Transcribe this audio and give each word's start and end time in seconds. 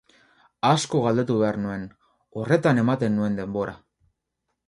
Asko 0.69 1.01
galdetu 1.07 1.35
behar 1.41 1.59
nuen, 1.65 1.83
horretan 2.41 2.83
ematen 2.85 3.15
nuen 3.21 3.39
denbora. 3.43 3.77